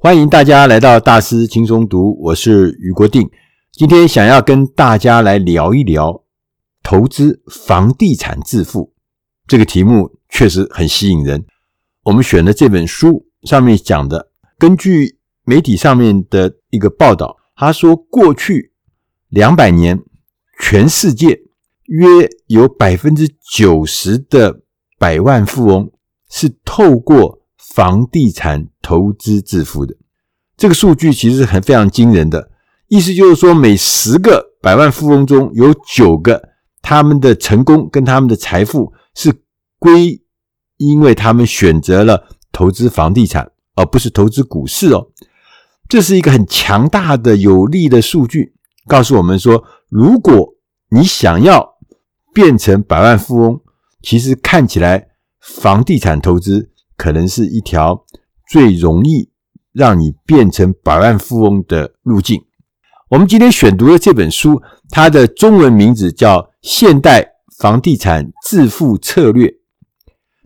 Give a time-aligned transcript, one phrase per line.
[0.00, 3.28] 欢迎大家来到大师轻松读，我是余国定。
[3.72, 6.22] 今天想要跟大家来聊一聊
[6.84, 8.94] 投资房地产致富
[9.48, 11.44] 这个题目，确实很吸引人。
[12.04, 18.72] 我们选的这本书上面讲的，根据媒体上面的一个报道，他说过去
[19.28, 20.00] 两百年，
[20.60, 21.40] 全世界
[21.86, 22.06] 约
[22.46, 24.62] 有百分之九十的
[24.96, 25.90] 百万富翁
[26.30, 29.94] 是透过房地产投资致富的
[30.56, 32.50] 这个数据其实很非常惊人的，
[32.88, 36.42] 意思就是说，每十个百万富翁中有九个，
[36.80, 39.42] 他们的成功跟他们的财富是
[39.78, 40.22] 归
[40.78, 45.08] 因为他们选择了投资房地产，而不是投资股市哦。
[45.86, 48.54] 这是一个很强大的有力的数据，
[48.86, 50.54] 告诉我们说，如果
[50.92, 51.76] 你想要
[52.32, 53.60] 变成百万富翁，
[54.02, 56.70] 其实看起来房地产投资。
[56.96, 58.04] 可能是一条
[58.50, 59.30] 最容易
[59.72, 62.40] 让你变成百万富翁的路径。
[63.10, 64.60] 我们今天选读的这本书，
[64.90, 67.26] 它的中文名字叫《现代
[67.58, 69.46] 房地产致富策略》。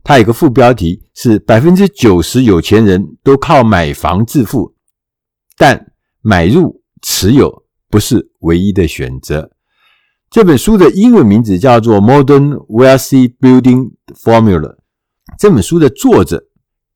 [0.04, 4.74] 它有个副标题是“百分之九十有钱人都靠买房致富”，
[5.56, 9.50] 但买入持有不是唯一的选择。
[10.30, 14.60] 这本书的英文名字叫做《Modern Wealthy Building Formula》。
[15.38, 16.44] 这本书的作者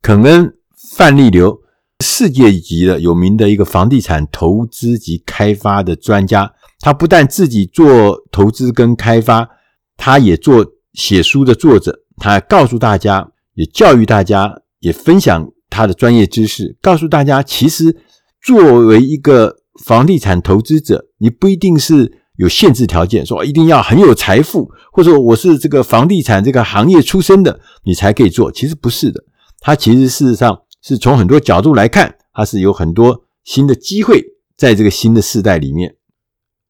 [0.00, 0.46] 肯恩·
[0.94, 1.60] 范立流，
[2.04, 6.52] 世界级的有名的一个房地产投资及开发的专家。
[6.80, 9.48] 他不但自己做投资跟开发，
[9.96, 12.00] 他也做写书的作者。
[12.18, 17.96] 他告诉大家，也教育大家，也分享他的专业知识，告诉大家，其实
[18.42, 22.22] 作为一个房地产投资者，你不一定是。
[22.38, 28.52] 有限制条件，说一定要很有财富，或者我是这个房地产这个行业出身的，你才可以做。
[28.52, 29.24] 其实不是的，
[29.58, 34.24] 它其实事实上是从很多角度来看，它是有很多新的机会
[34.56, 35.96] 在这个新的世代里面。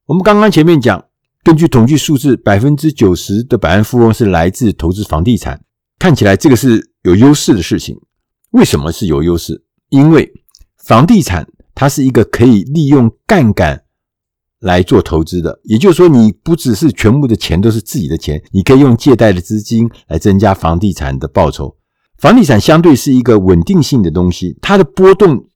[0.07, 1.05] 我们刚刚前面讲，
[1.45, 5.63] 根据统计数字，百分之九十的百万富翁是来自投资房地产，
[5.99, 8.01] 看起来这个是有优势的事情。
[8.53, 9.67] 为什么是有优势？
[9.91, 10.33] 因为
[10.83, 13.83] 房地产它是一个可以利用杠杆。
[14.61, 21.77] 来做投资的，也就是说，你不只是全部的钱都是自己的钱，你可以用借贷的资金来增加房地产的报酬。
[22.19, 25.49] 房地产相对是一个稳定性的东西，它的波动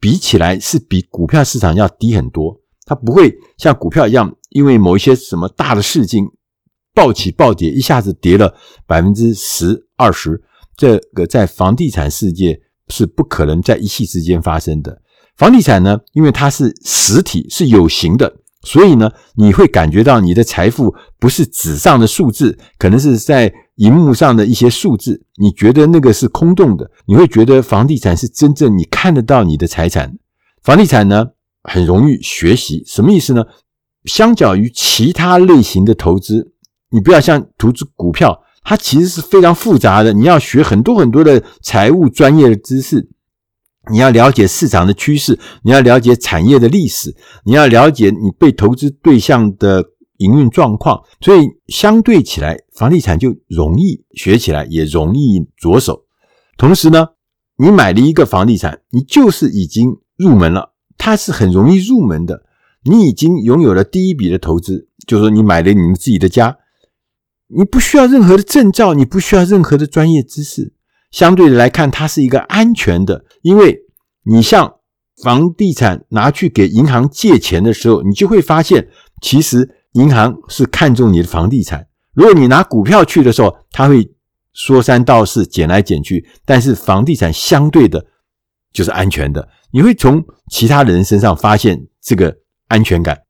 [0.00, 2.60] 比起来是比股票市场要低很多。
[2.86, 6.26] 它不会像股票一样，因为某一些什么大的事情
[6.92, 8.54] 暴起暴跌，一下子跌了
[8.86, 10.42] 百分之十、二十，
[10.76, 15.00] 这个在房地产世界是不可能在一夕之间发生的。
[15.36, 18.36] 房地产呢，因为它是实体，是有形的。
[18.62, 25.22] 所以呢，你会感觉到你的财富不是纸上的数字，可能是在荧幕上的一些数字。
[25.36, 30.16] 你觉得那个是空洞的，你会觉得房地产是真正你看得到你的财产。
[30.62, 31.26] 房地产呢，
[31.62, 33.44] 很容易学习，什么意思呢？
[34.04, 36.52] 相较于其他类型的投资，
[36.90, 43.08] 你不要像投资股票，它其实是非常复杂的，你要学很多很多的财务专业的知识。
[43.90, 47.14] 你要了解市场的趋势，你要了解产业的历史，
[47.44, 49.84] 你要了解你被投资对象的
[50.18, 56.04] 营运状况，所以相对起来，房地产就容易学起来，也容易着手。
[56.56, 57.08] 同时呢，
[57.56, 62.44] 你买了一个房地产，你就是已经入门了，它是很容易入门的。
[62.84, 66.58] 你已经拥有了第一笔的投资，就是说你买了你们自己的家，
[67.48, 70.74] 你不需要任何的证照，你不需要任何的专业知识。
[71.10, 73.80] 相对的来看，它是一个安全的，因为
[74.24, 74.74] 你像
[75.22, 78.88] 房地产拿去给银行借钱的时候，你就会发现，
[79.22, 81.88] 其实银行是看重你的房地产。
[82.12, 84.08] 如果你拿股票去的时候，它会
[84.52, 88.06] 说三道四，捡来捡去，但是房地产相对的
[88.72, 92.36] 就是安全的，你会从其他人身上发现这个
[92.68, 93.22] 安全感。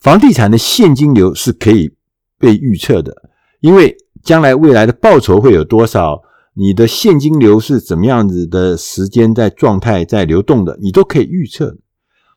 [0.00, 1.94] 房地产的现金流是可以
[2.38, 3.14] 被预测的，
[3.60, 6.22] 因为将来未来的报酬会有多少？
[6.54, 11.78] 你的现金流是怎么样子的时间在状态在流动的，你都可以预测。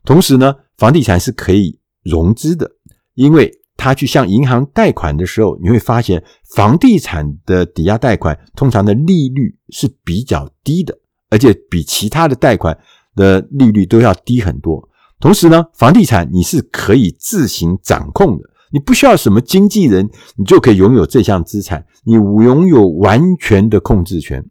[0.06, 2.72] 同时呢，房地产是可以融资的，
[3.16, 6.24] 因为他去向银行贷款的时候，你会发现
[6.56, 10.98] 房地产的抵押贷款通常的利率是比较低的，
[11.30, 12.78] 而且比其他的贷款
[13.16, 14.88] 的利率都要低很多。
[15.20, 18.44] 同时呢，房地产你是可以自行掌控的。
[18.72, 21.86] 你不需要什么经纪人，你就可以拥有这项资产。
[22.04, 24.44] 你拥有完全的控制权。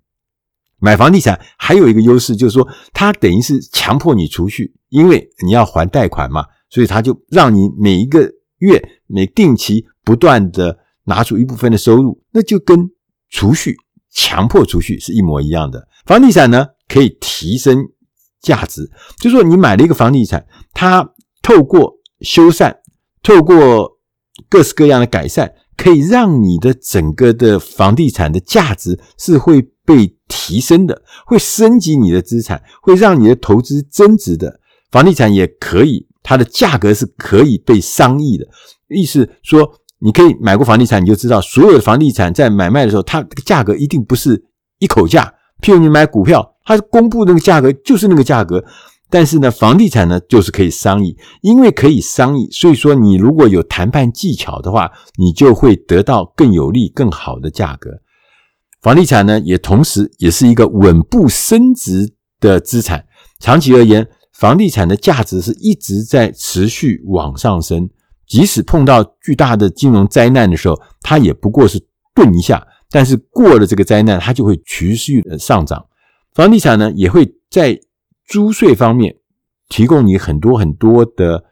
[0.79, 8.31] 买房地产还有一个优势，就是说它等于是强迫你储蓄，因为你要还贷款嘛，所以它就让你每一个
[8.65, 12.91] 月每定期不断的拿出一部分的收入，那就跟
[13.31, 13.77] 储蓄
[14.11, 15.87] 强迫储蓄是一模一样的。
[16.07, 17.79] 房地产呢，可以提升
[18.41, 18.91] 价值。
[19.19, 21.13] 就说，你买了一个房地产，它
[21.43, 22.75] 透过修缮，
[23.23, 23.99] 透过
[24.49, 34.61] 各式各样的改善，可以让你的整个的房地产的价值是会被提升的，会升级你的资产，会让你的投资增值的。
[34.91, 38.45] 房地产也可以，它的价格是可以被商议的。
[38.89, 44.45] 意思说，你可以买过房地产，你就知道，所有的房地产在买卖的时候，它这个价格一定不是
[44.81, 45.33] 一口价。
[45.63, 48.65] 譬如你买股票，它公布那个价格就是那个价格。
[49.11, 57.91] 但是呢，房地产呢，就是可以商议，因为可以商议，所以说你如果有谈判技巧的话，你就会得到更有利、更好的价格。
[58.83, 63.05] 房地产呢，也同时也是一个稳步升值的资产。
[63.39, 67.89] 长期而言，房地产的价值是一直在持续往上升。
[68.27, 75.87] 即使碰到巨大的金融灾难的时候，它也不过是顿一下，但是过了这个灾难，它就会持续的上涨。
[76.33, 77.79] 房地产呢，也会在
[78.27, 79.17] 租税方面
[79.69, 81.45] 提供你很多很多的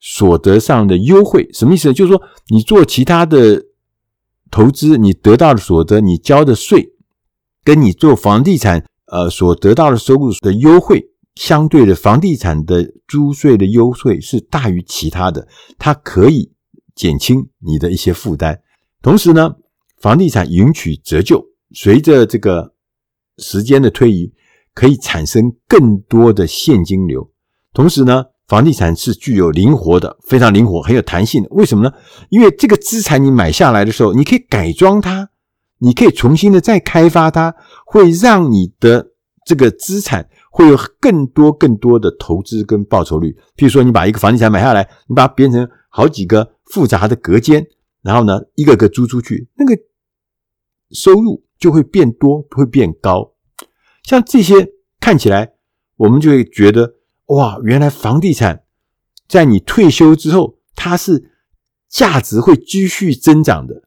[0.00, 1.48] 所得上的优惠。
[1.52, 1.94] 什么意思呢？
[1.94, 3.62] 就是说，你做其他的
[4.50, 6.90] 投资，你得到的所得，你交的税，
[7.64, 11.10] 跟你做房地产呃所得到的收入的优惠。
[11.36, 15.46] 相对的，房地产的租税的优惠是大于其他的，
[15.78, 16.50] 它可以
[16.94, 18.60] 减轻你的一些负担。
[19.02, 19.54] 同时呢，
[20.00, 22.74] 房地产允许折旧，随着这个
[23.36, 24.32] 时间的推移，
[24.74, 27.30] 可以产生更多的现金流。
[27.74, 31.48] 同时呢，房地产是具有灵活的，非常灵活，很有弹性的。
[31.50, 31.92] 为什么呢？
[32.30, 35.28] 因为这个资产你买下来的时候，你可以改装它，
[35.80, 37.54] 你可以重新的再开发它，
[37.84, 39.08] 会让你的
[39.44, 40.30] 这个资产。
[40.56, 43.36] 会有更多更多的投资跟报酬率。
[43.58, 47.66] 譬如说，你把一个房地产买下来，你把它变成好几个复杂的隔间，
[48.00, 49.78] 然后呢，一个个租出去，那个
[50.92, 53.34] 收入就会变多，会变高。
[54.02, 55.52] 像这些看起来，
[55.96, 56.94] 我们就会觉得
[57.26, 58.62] 哇，原来房地产
[59.28, 61.32] 在你退休之后，它是
[61.90, 63.82] 价值会继续增长的，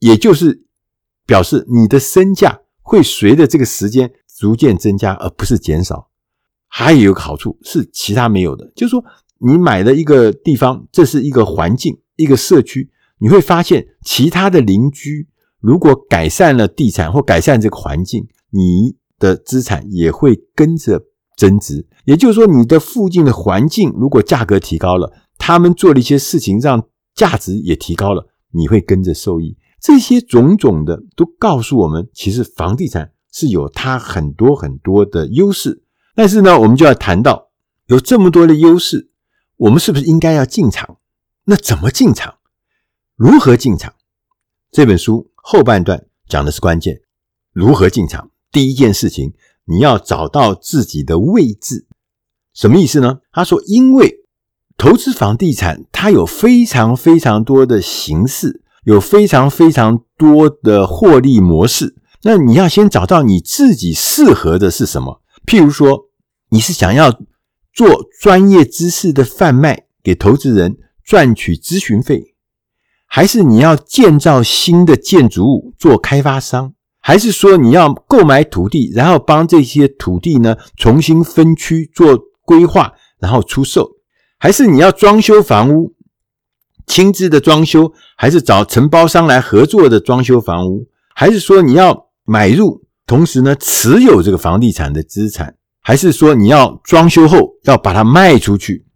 [0.00, 0.66] 也就是
[1.24, 4.12] 表示你的身价会随着这个时间。
[4.40, 6.08] 逐渐增加，而不是减少。
[6.66, 9.04] 还有一个好处是其他没有的，就是说
[9.38, 12.88] 你买的一个地方，这是一个环境，一个社区，
[13.18, 15.28] 你会发现其他的邻居
[15.60, 21.02] 如果改善了地产或改善这个环境，你的资产也会跟着
[21.36, 21.86] 增值。
[22.06, 26.82] 也就是说，你的附近的环境如果价格提高了，他们做了一些事情让
[27.14, 29.58] 价值也提高了，你会跟着受益。
[29.78, 33.12] 这些种种的都告诉我们，其实房地产。
[33.32, 35.82] 是有它很多很多的优势，
[36.14, 37.50] 但是呢，我们就要谈到
[37.86, 39.10] 有这么多的优势，
[39.56, 40.98] 我们是不是应该要进场？
[41.44, 42.34] 那怎么进场？
[43.16, 43.94] 如何进场？
[44.70, 47.00] 这本书后半段讲的是关键，
[47.52, 48.30] 如何进场？
[48.52, 49.34] 第一件事情，
[49.64, 51.86] 你要找到自己的位置。
[52.52, 53.20] 什么意思呢？
[53.32, 54.24] 他说，因为
[54.76, 61.96] 投资房地产，它有非常非常多的形式，有非常非常多的获利模式。
[62.22, 65.22] 那你要先找到你自己适合的是什么？
[65.46, 66.08] 譬如说，
[66.50, 67.10] 你是想要
[67.72, 72.34] 做专业知识的贩卖给投资人赚取咨询费，
[73.06, 83.88] 还是你要建造新的建筑物做开发商，还是说你要购买土地，然后帮这些土地呢重新分区做规划，然后出售，
[84.38, 85.94] 还是你要装修房屋，
[86.86, 98.86] 亲自的装修，还是找承包商来合作的装修房屋，还是说你要买入，同时呢，持有这个房地产的资产，还是说你要装修后要把它卖出去，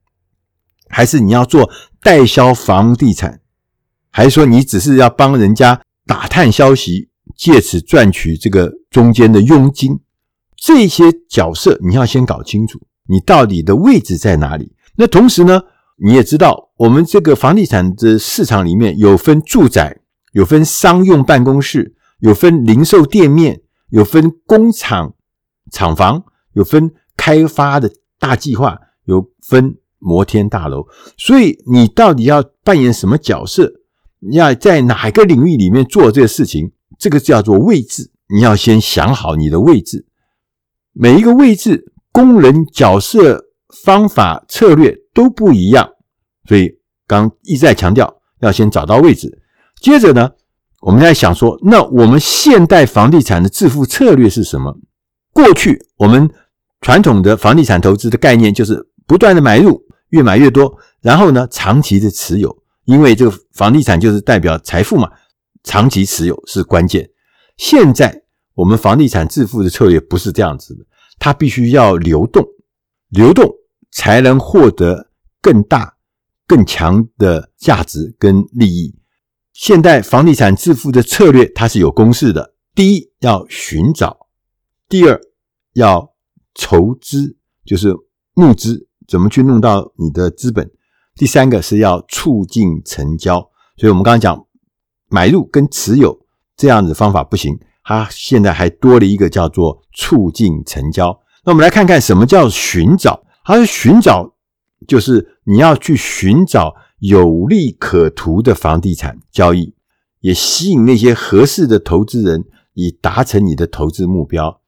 [0.89, 1.69] 还是你要做
[2.01, 3.41] 代销房地产，
[4.13, 9.99] 还是说你只是要帮人家打探消息，借此赚取这个中间的佣金？
[10.57, 14.77] 这些角色你要先搞清楚，你到底的位置在哪里？
[14.95, 15.61] 那同时呢，
[15.97, 21.97] 你也知道，我们这个房地产的市场里面有分住宅，有分商用办公室。
[22.25, 25.15] 有分零售店面，有分工厂
[25.71, 30.87] 厂房，有分开发的大计划，有分摩天大楼。
[31.19, 33.71] 所以你到底要扮演什么角色？
[34.21, 36.73] 你要在哪个领域里面做这个事情？
[36.99, 38.11] 这个叫做位置。
[38.35, 40.07] 你要先想好你的位置。
[40.93, 43.45] 每一个位置，功能、角色、
[43.85, 45.91] 方法、策略都不一样。
[46.49, 49.43] 所以刚一再强调，要先找到位置。
[49.83, 50.31] 接着呢？
[50.85, 54.79] 我们在想说，那我们现代房地产的致富策略是什么？
[55.33, 56.31] 过去我们
[56.83, 65.11] 传统的房地产投资的概念就是不断的买入，越买越多，然后呢，长期的持有，因为这个房地产就是代表财富嘛，
[65.63, 67.09] 长期持有是关键。
[67.57, 68.23] 现在
[68.53, 70.85] 我们房地产致富的策略不是这样子的，
[71.19, 72.45] 它必须要流动，
[73.09, 73.51] 流动，
[73.91, 75.09] 才能获得
[75.41, 75.95] 更大、
[76.47, 78.95] 更强的价值跟利益。
[79.55, 84.27] 现代房地产致富的策略，它是有公式的：第一，要寻找；
[84.89, 85.21] 第二，
[85.75, 86.13] 要
[86.57, 87.95] 筹资，就是
[88.35, 90.67] 募资，怎么去弄到你的资本；
[91.15, 93.49] 第三个是要促进成交。
[93.77, 94.45] 所以，我们刚刚讲
[95.09, 101.17] 买入跟持有这样子方法不行，它现在还多了一个叫做促进成交。
[101.45, 103.23] 那我们来看看什么叫寻找？
[103.45, 104.35] 它是寻找，
[104.89, 106.75] 就是你要去寻找
[107.07, 109.75] 有利可图的房地产交易，
[110.21, 114.63] 也吸引那些合适的投资人，以达成你的投资目标。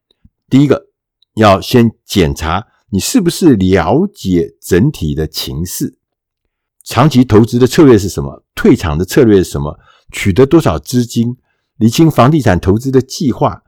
[0.50, 0.88] 第一个，
[1.36, 5.98] 要先检查你是不是了解整体的情势。
[6.84, 8.44] 长期投资的策略是什么？
[8.54, 9.80] 退场的策略是什么？
[10.12, 11.38] 取得多少资金？
[11.78, 13.62] 厘清房地产投资的计划，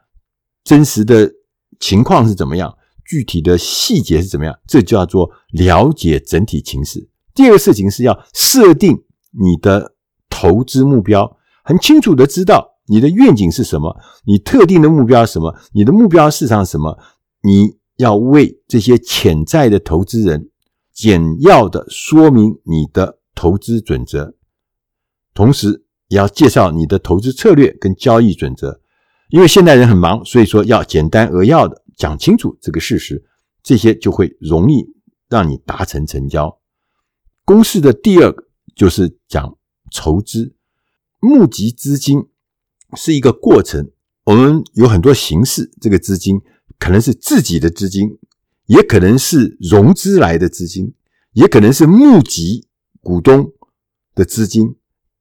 [0.63, 1.33] 真实的
[1.81, 2.77] 情况是怎么样？
[3.07, 4.59] 具体的细节是怎么样？
[4.67, 7.09] 这叫做了解整体情势。
[7.39, 9.95] 第二个事情是要设定你的
[10.29, 16.99] 投资目标，很清楚的知道你的愿景是什么，你特定的目标是什么，你的目标市场什么？
[17.45, 20.51] 你要为这些潜在的投资人。
[20.93, 24.35] 简要的说明你的投资准则，
[25.33, 28.81] 同时也要介绍你的投资策略跟交易准则。
[29.29, 33.25] 因为现代人很忙，所以说要简单扼要的讲清楚这个事实，
[33.63, 34.85] 这些就会容易
[35.29, 36.58] 让你达成成交。
[37.49, 38.45] 公式的第二个
[38.77, 39.57] 就是讲
[39.91, 40.55] 筹资，
[41.19, 42.27] 募集资金
[42.95, 43.91] 是一个过程，
[44.25, 46.43] 我们有很多形式，这个资金
[46.79, 48.19] 可能是自己的资金。
[48.67, 50.93] 也可能是融资来的资金，
[51.33, 52.67] 也可能是募集
[53.01, 53.51] 股东
[54.15, 54.77] 的资金，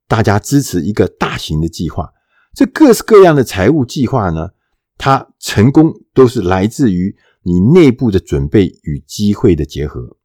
[0.06, 2.12] 大家支持一个大型的计划。
[2.54, 4.50] 这各式各样的财务计划呢，
[4.98, 10.17] 它成功都是来自于你内部的准备与机会的结合。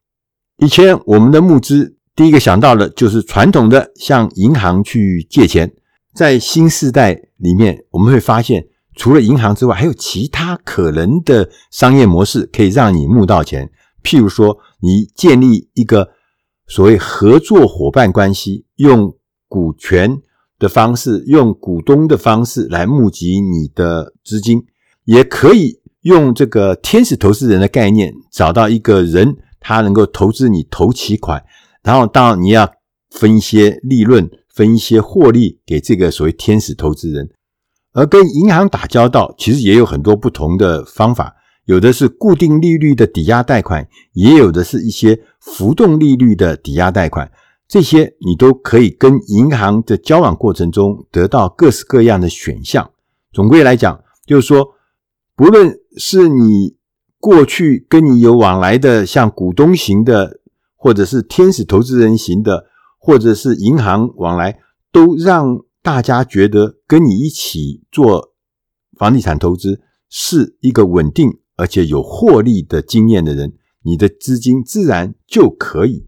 [0.58, 5.72] 以前我们的募资，第一个想到的就是传统的向银行去借钱，
[6.14, 8.66] 在新世代里面，我们会发现。
[8.94, 13.70] 除了银行之外，还有其他可能的商业模式可以让你募到钱。
[14.04, 16.10] 譬如说，你建立一个
[16.66, 19.16] 所谓合作伙伴关系，用
[19.48, 20.20] 股权
[20.58, 24.62] 的方式，用股东的方式来募集你的资金，
[25.06, 31.44] 也可以用这个天使投资人的概念，找到一个人，他能够投资你头期款，
[31.82, 32.70] 然后当然你要
[33.10, 37.30] 分一些利润，分一些获利给这个所谓天使投资人。
[37.92, 41.34] 而跟银行打交道，其实也有很多不同的方法，
[41.66, 47.30] 有的是固定利率的抵押贷款，也有的是一些浮动利率的抵押贷款。
[47.68, 52.90] 这些你都可以跟银行的交往过程中得到各式各样的选项。
[53.32, 54.66] 总归来讲，就是说，
[55.36, 56.76] 不论是你
[57.22, 60.40] 过去跟你有往来的，像股东型的，
[60.74, 62.66] 或者是天使投资人型的，
[62.98, 64.58] 或者是银行往来，
[64.90, 65.64] 都让。
[65.84, 68.34] 大家觉得跟你一起做
[68.96, 76.06] 房地产投资是一个稳定而且有获利的经验的人，你的资金自然就可以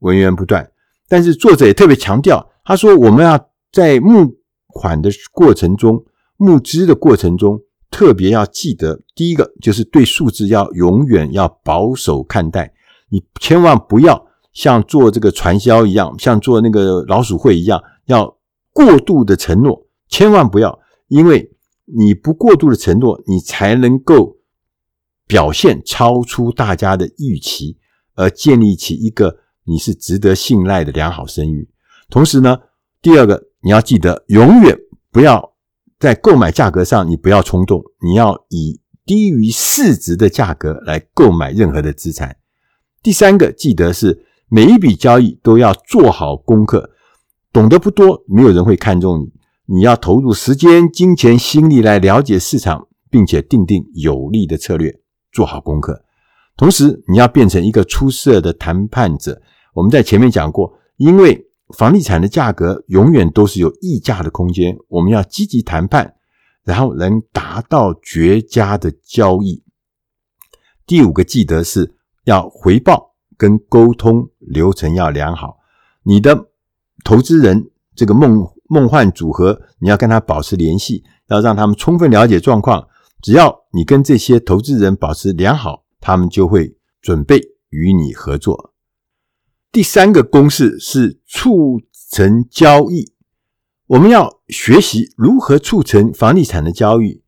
[0.00, 0.72] 源源不断。
[1.06, 6.02] 但是作者也特别强调，他说我们要在募款的过程中、
[6.38, 12.72] 募资的过程中，特别要记得，第一个就是对数字要永远要保守看待，
[13.10, 18.36] 你千万不要像做这个传销一样，像做那个老鼠会一样要。
[18.70, 20.78] 过度的承诺千万不要，
[21.08, 21.50] 因为
[21.86, 24.36] 你不过度的承诺，你才能够
[25.26, 27.76] 表现超出大家的预期，
[28.14, 31.68] 而建立起一个你是值得信赖的良好声誉。
[32.08, 32.56] 同时呢，
[33.02, 34.78] 第二个你要记得，永远
[35.10, 35.54] 不要
[35.98, 42.36] 在购买价格上，你不要冲动，你要以低于市值的价格来购买任何的资产。
[43.02, 46.90] 第三个，记得是每一笔交易都要做好功课。
[47.52, 49.32] 懂得不多，没有人会看重你。
[49.66, 55.00] 你要投入时间、金钱、心力来了解市场，并且定定有利的策略，
[55.32, 56.04] 做好功课。
[56.56, 59.40] 同时，你要变成一个出色的谈判者。
[59.74, 66.14] 我们在前面讲过，因为房地产的价格永远都是有溢价的空间，我们要积极谈判，
[66.64, 69.62] 然后能达到绝佳的交易。
[70.86, 71.94] 第五个，记得是
[72.24, 75.58] 要回报跟沟通流程要良好，
[76.02, 76.46] 你的。
[77.04, 82.86] 投资人这个梦梦幻组合，你要跟他保持联系，要让他们充分了解状况。
[83.22, 88.74] 只要你跟这些投资人保持良好，他们就会准备与你合作。
[89.70, 93.12] 第三个公式是促成交易。
[93.88, 97.22] 我们要学习如何促成房地产的交易。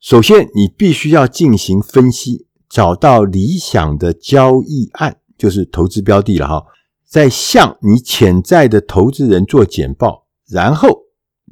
[0.00, 6.66] 首先，你必须要进行分析，找到理想的交易案，就是投资标的了哈。
[7.04, 11.02] 再向你潜在的投资人做简报，然后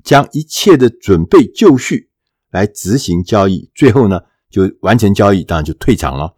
[0.05, 2.11] 将一切的准备就绪
[2.51, 6.37] 来执行交易，最后呢就完成交易，当然就退场了。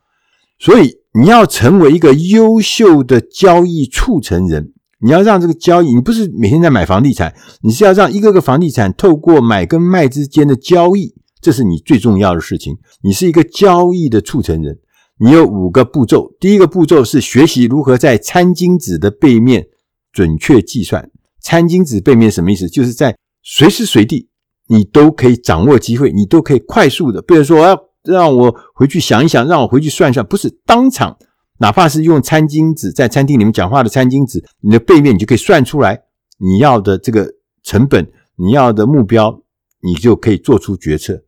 [0.58, 12.78] 所以你要成为一个优秀的交易促成人，你要让这个交易，你不是每天在买房地产，你是要让一个个房地产透过买跟卖之间的交易，这是你最重要的事情。
[13.02, 14.78] 你是一个交易的促成人。
[15.18, 19.66] 你有五个步骤，第一个步骤是学习如何在餐巾纸的背面
[20.12, 21.10] 准确计算。
[21.40, 22.68] 餐巾纸背面什么意思？
[22.68, 24.28] 就是在随时随地
[24.68, 31.18] 你都可以掌握机会，你都可以快速的，比如说我要让我回去想一想，让我回去算一算，不是当场，
[31.58, 36.02] 哪怕是用餐巾纸在餐厅里面讲话的餐巾纸，你的背面你就可以算出来
[36.38, 39.42] 你要的这个成本，你要的目标，
[39.82, 41.22] 你就可以做出决策。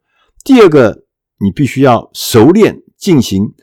[0.45, 1.05] 第二个，
[1.41, 3.55] 你必须要熟练进行。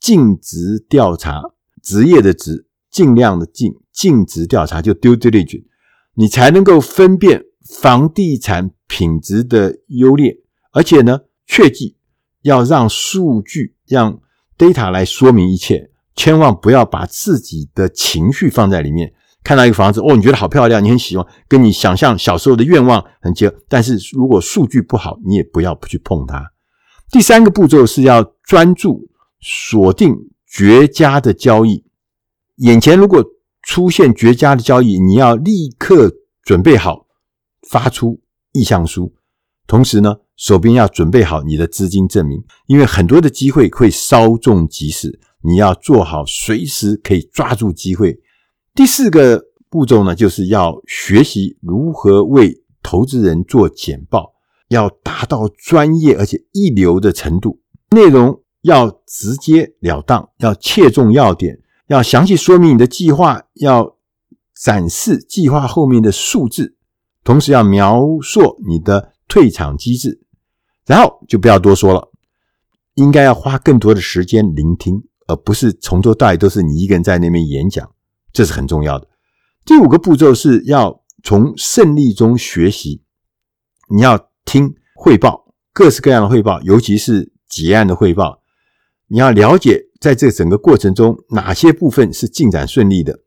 [0.00, 1.40] 尽职调查，
[1.82, 5.64] 职业的职，尽量的尽，尽职调查就 due diligence，
[6.16, 7.42] 你才能够分辨
[7.80, 10.42] 房地产品质的优劣。
[10.72, 11.96] 而且呢，切记
[12.44, 14.20] 要让数据、让
[14.56, 19.12] data 来说明一切，千万不要把自己的情绪放在里面。
[19.42, 23.52] 看到一个房子，哦，你觉得好漂亮，你很喜欢，跟你想象小时候的愿望很接。
[23.68, 26.52] 但是如果数据不好，你也不要不去碰它。
[27.10, 29.10] 第三个步骤是要专注。
[29.46, 31.84] 锁定绝佳的交易，
[32.56, 33.22] 眼前如果
[33.60, 36.10] 出现绝佳的交易，你要立刻
[36.42, 37.04] 准备好
[37.68, 38.22] 发出
[38.52, 39.12] 意向书，
[39.66, 48.18] 同时呢，手边要准备好你的资金证明，因为很多的机会会稍纵即逝，你要做好随时可以抓住机会。
[48.74, 54.32] 第四个步骤呢，就是要学习如何为投资人做简报，
[54.68, 57.60] 要达到专业而且一流的程度，
[57.90, 58.40] 内容。
[58.64, 63.98] 要直截了当，要切中要点，要详细说明你的计划，要
[64.58, 66.74] 展示计划后面的数字，
[67.22, 70.22] 同时要描述你的退场机制，
[70.86, 72.10] 然后就不要多说了，
[72.94, 77.90] 应该要花更多的时间聆听，而不是从头到尾都是你一个人在那边演讲，
[78.32, 79.08] 这是很重要的。
[79.64, 83.02] 第五个步骤是要从胜利中学习，
[83.88, 88.42] 你要听汇报，各式各样的汇报，尤其是结案的汇报。
[89.06, 93.20] 你要了解，在这整个过程中，哪些部分是进展顺利的，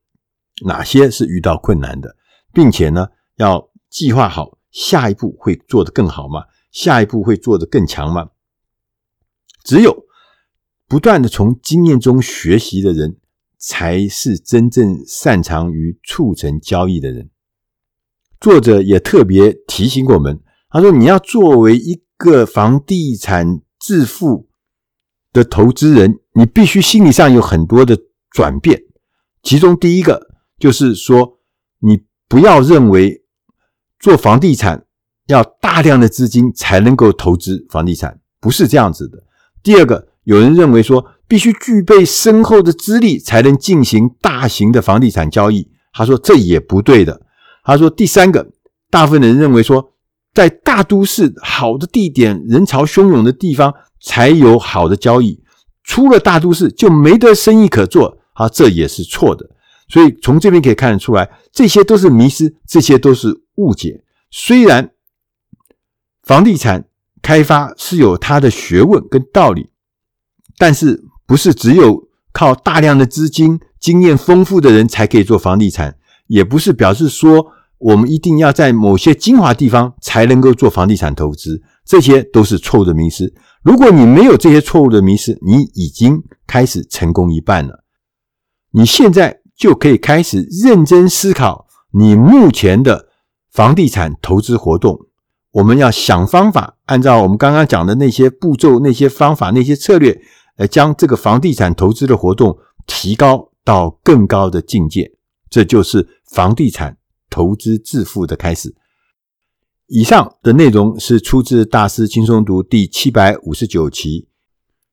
[0.65, 2.15] 哪些是遇到困难的，
[2.53, 6.43] 并且呢，要计划好下一步会做得更好吗？
[6.71, 8.29] 下一步会做得更强吗？
[9.63, 10.05] 只有
[10.87, 13.17] 不断的从经验中学习的人，
[13.57, 17.29] 才是真正擅长于促成交易的人。
[18.39, 24.47] 作者也特别提醒过我们，他说：“你要作为一个房地产致富。”
[25.33, 27.95] 的投资人，你必须心理上有很多的
[28.31, 28.81] 转变。
[29.43, 31.39] 其中第一个就是说，
[31.79, 33.23] 你不要认为
[33.99, 34.86] 做房地产
[35.27, 39.23] 要大量的资金才能够投资房地产，不是这样子的。
[39.61, 47.21] 第二个，有人认为说必须具备深厚的资历才能进行大型的房地产交易，他说这也不对的。
[47.63, 48.51] 他说第三个，
[48.89, 49.93] 大部分人认为说，
[50.33, 53.73] 在大都市好的地点、人潮汹涌的地方。
[53.99, 55.41] 才有好的交易，
[55.83, 59.49] 出了大都市就没得生意可做，啊，这也是错的。
[59.89, 64.03] 所以从这边可以看得出来，这些都是迷失，这些都是误解。
[64.29, 64.91] 虽然
[66.27, 66.83] 房地产
[67.21, 69.69] 开发是有它的学问跟道理，
[70.57, 83.33] 但是不是只有靠大量的资金、经验丰富的人才可以做房地产，也不是表示说我们一定要在某些精华地方才能够做房地产投资，这些都是错误的迷思。
[83.63, 87.85] 如果你没有这些错误的迷思，你已经开始成功一半了。
[88.71, 93.07] 你现在就可以开始认真思考你目前的
[93.49, 95.06] 房地产投资活动。
[95.51, 100.21] 我们要想方法，按照我们刚刚讲的那些步骤、那些方法、那些策略，
[100.57, 105.13] 来将这个房地产投资的活动提高到更高的境界。
[105.49, 106.97] 这就是房地产
[107.29, 108.75] 投资致富的开始。
[109.87, 114.21] 以上的内容是出自《大师轻松读》第七百五十九期《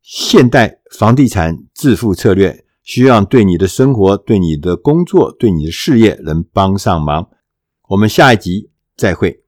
[0.01, 2.51] 现代房地产致富策略》，
[2.85, 7.29] 希望对你的生活、对你的工作、对你的事业能帮上忙。
[7.89, 9.44] 我们下一集再会。